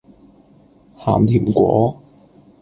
[0.97, 1.95] 鹹甜粿